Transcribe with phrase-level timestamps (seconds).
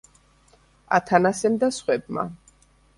[0.99, 2.29] ათანასემ და სხვებმა.